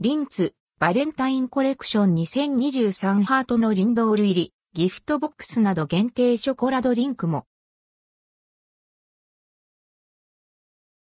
[0.00, 7.46] リンツ、バレンタインコレクション2023ハートのリンドール入り、ギフトボックスなど限定ショコラドリンクも。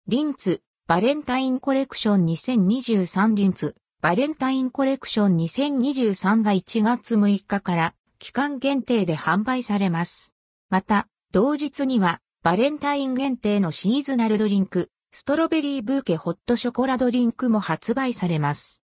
[0.08, 10.34] リンツ、バレンタインコレクション2023リンツ、バレンタインコレクション2023が1月6日から期間限定で販売されます。
[10.68, 18.81] また、同日にはバレンタイン限定のシーズナルドリンク、ストロベリーブーケホットショコラドリンクも発売されます。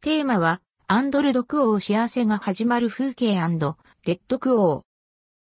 [0.00, 4.82] テーマは、アンドルドクオー幸せが始まる風景レッドクオー。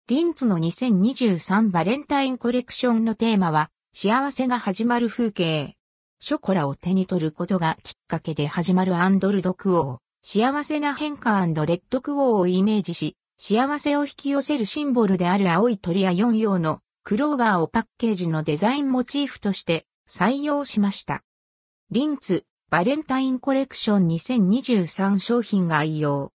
[0.06, 5.74] リンツの2023バレンタインコレクションのテーマは、幸せが始まる風景。
[6.20, 9.98] ショコラを手に取ることがきっかけで始まるアンドルドクオー。
[10.22, 21.24] 幸せな変化レッドクオーをイメージし、幸せを引き寄せるシンボルである青い鳥や4葉のクローバーをパッケージのデザインモチーフとして採用しました。
[21.90, 22.44] リンツ、
[22.74, 26.32] バレンタインコレクション2023商品概要。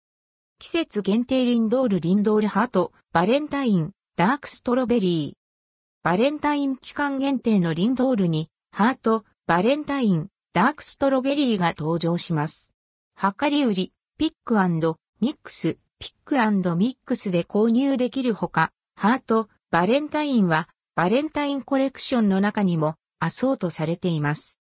[0.59, 6.03] 季節限定リンドールリンドールハート、バレンタイン、ダークストロベリー。
[6.03, 12.75] バレンタイン期間限定のリンドールに、ハート、バレンタイン、ダークストロベリーが登場します。
[13.17, 16.35] 量り売り、ピックミックス、ピック
[16.75, 24.59] ミックスで購入できるほか、ハート、バレンタインは、バレンタインコレクションの中にも、アソートされています。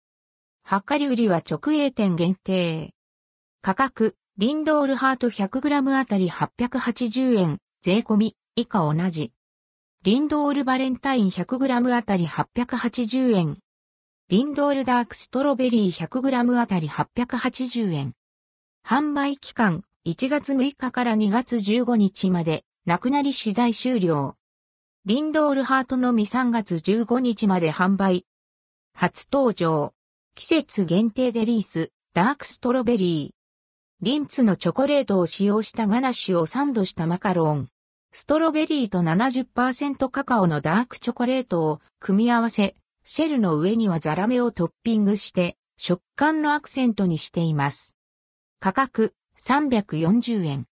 [0.65, 2.93] 量り売りは直営店限定。
[3.61, 9.33] 価格、リンドールハート 100g あたり880円、税込み、以下同じ。
[10.03, 13.57] リンドールバレンタイン 100g あたり880円。
[14.29, 18.13] リンドールダークストロベリー 100g あたり880円。
[18.85, 24.35] 販売期間、1月6日から2月15日まで、なくなり次第終了。
[25.05, 28.25] リンドールハートのみ3月15日まで販売。
[28.93, 29.93] 初登場。
[30.35, 34.03] 季節限定デリース、ダークストロベリー。
[34.03, 37.69] リンツのチョコレートを使用したガナッシュをサンドしたマカロン。
[38.11, 42.75] ストロベリーと70%カカオのダークチョコレートを組み合わせ、
[43.05, 47.95] シェルの上にはザラメをトッピングして、食感のアクセントにしています。
[48.59, 50.65] 価格340円。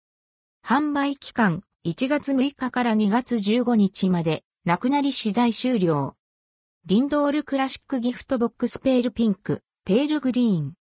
[0.67, 6.17] 販売期間1月6日から2月15日まで、なくなり次第終了。
[6.87, 10.73] リンドールクラシックギフトボックスペールピンク、ペールグリーン。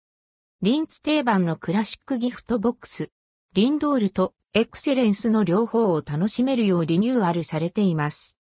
[0.62, 3.10] リンツ定番のクラシックギフトボックス。
[3.52, 8.38] リンドールとエクセレンスの両方を楽しめるようリニューアルされています。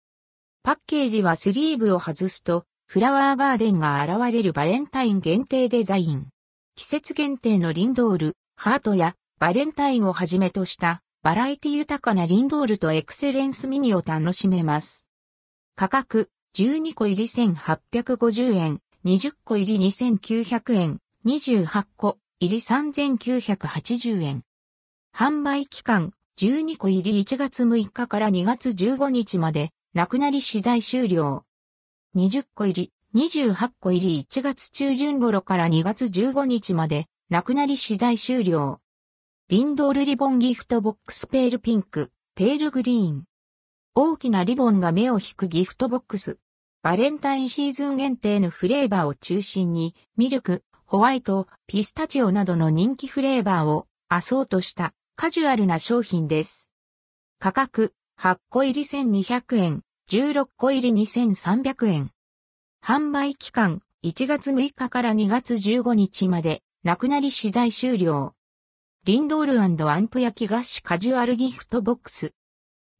[0.62, 6.28] パッケージはスリーブを外すと、フラワーガーデンが現れるバレンタイン限定デザイン。
[6.76, 15.08] 季節限定のリンドール、ハートやバレンタインをはじめとしたバラエティ豊かなリンドールとエクセレンスミニを楽しめます。
[15.74, 24.42] 価格、12個入り1850円、20個入り2900円、28個入り3980円。
[25.14, 31.44] 販売期間、12個入り1月6日から2月15日まで、なくなり次第終了。
[32.16, 38.80] 20個入り、28個入り1月中旬頃から2月15日まで、なくなり次第終了。
[39.48, 43.27] リンドールリボンギフトボックスペールピンク、ペールグリーン。
[43.94, 46.38] 大きなリボンが目を引くギフトボックス。
[46.82, 56.70] バレンタインシーズン限定のフレーバーを中心に、ミルク、ホワイト、ピスタチオなどの人気フレーバーをアソートしたカジュアルな商品です。
[57.38, 62.10] 価格、8個入り1200円、16個入り2300円。
[62.82, 68.34] 販売期間、1月6日から2月15日まで、なくなり次第終了。
[69.04, 72.32] リンドールアンプ焼き菓子カジュアルギフトボックス。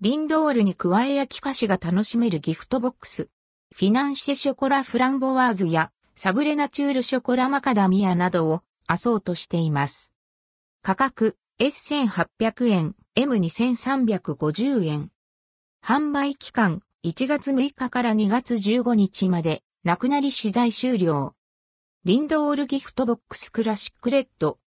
[0.01, 3.31] リンドールに加え焼き菓子が楽しめるギフトボックス。
[3.75, 10.13] フィナンシェショコラフランボワーズやサブレナチュールショコラマカダミアなどをアソートしています。
[10.83, 15.11] 価格 S1800 円、M2350 円。
[15.85, 21.35] 販売期間1月6日から2月15日まで、なくなり次第終了。
[22.05, 24.61] リンドールギフトボックスクラシックレッド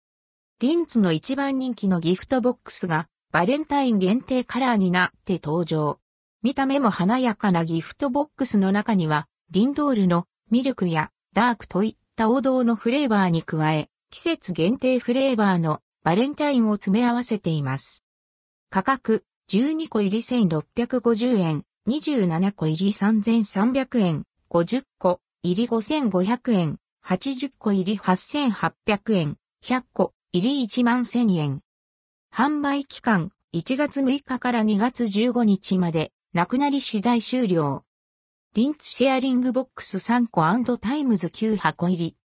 [0.61, 5.98] リンツの一番人気のギフトボックスがバレンタイン限定カラーになって登場。
[6.42, 18.02] 見た目も華やかなギフトボックスの中には、リンドールのミルクやダークといった王道のフレーバーに加え、季節限定フレーバーのバレンタインを詰め合わせています。
[18.70, 31.60] 価格、12個入り1650円、27個入り3300円、50個入り5500円、80個入り8800円、100個入り1万1000円。
[32.38, 37.82] 販売期間、1月6日から2月15日まで、なくなり次第終了。
[38.55, 40.43] リンツシェアリングボックス3個
[40.79, 42.17] times 9箱入り。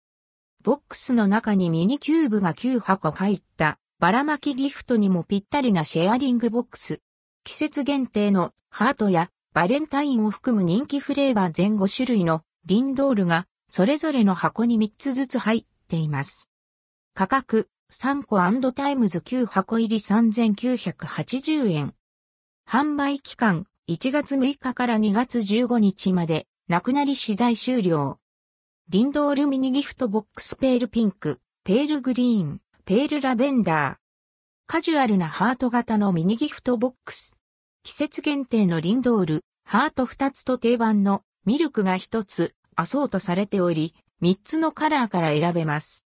[0.62, 7.00] ボックスの中にミニキューブが9箱入ったばらまきギフトにもぴったりなシェアリングボックス。
[7.42, 16.50] 季節限定のハートやバレンタインを含む人気フレーバー全5種類のリンドールがそれぞれの箱に3つずつ入っています。
[17.14, 21.94] 価格3個 times 9箱入り3980円。
[22.66, 28.18] 販売期間1月6日から2月15日までなくなり次第終了。
[28.88, 33.96] リンドールミニギフトボックスペールピンク、ペールグリーン、ペールラベンダー。
[34.66, 37.36] カジュアルなハート型のミニギフトボックス。
[37.82, 46.06] 季節限定のリンドール、ハート2つと定番のミルクが1つ、アソートされており、3つのカラーから選べます。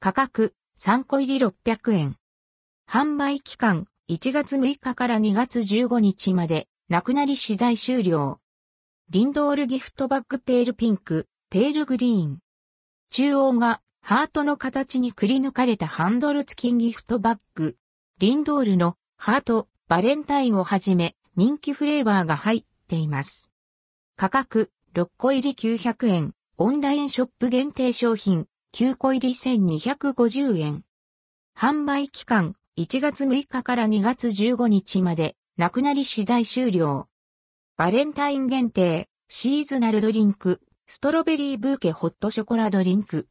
[0.00, 2.16] 価格、3個入り600円。
[2.90, 8.40] 販売期間、1月6日から2月15日まで、なくなり次第終了。
[9.08, 12.38] リンドールギフトバッグペールピンク、ペールグリーン。
[13.10, 17.76] 中央がハートの形にくり抜かれたハンドル付きギフトバッグ。
[18.18, 23.52] リンドールのハート、バレンタインをはじめ人気フレーバーが入っています。
[24.16, 30.84] 価格6個入り900円、オンラインショップ限定商品9個入り1250円。
[31.54, 37.06] 販売期間1月6日から2月15日まで、なくなり次第終了。
[37.76, 43.28] バレンタイン限定、シーズナルドリンク、ストロベリーブーケホットショコラドリンク。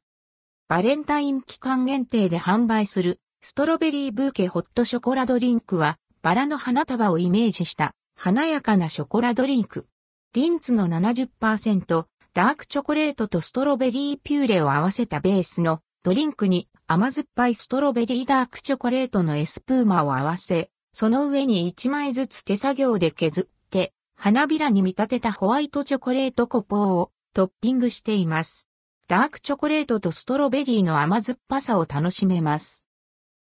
[0.67, 9.87] バレンタイン期間限定で販売するストロベリーブーケホットショコラドリンクはバラの花束をイメージした華やかなショコラドリンク。
[10.33, 28.69] リンツの70%、ダークチョコレートとストロベリーピューレを合わせたベースのドリンクに甘酸っぱいストロベリーダークチョコレートのエスプーマを合わせ、その上に1枚ずつ手作業で削って、花びらに見立てたホワイトチョコレートコポーをトッピングしています。
[29.09, 32.85] ダークチョコレートとストロベリーの甘酸っぱさを楽しめます。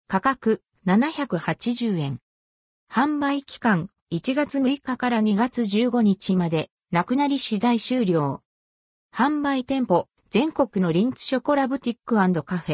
[0.08, 2.20] 価格780円。
[2.94, 8.45] 販売期間1月6日から2月15日まで、なくなり次第終了。
[9.18, 12.74] 販売店舗、全国のリンツショコラブティックカフ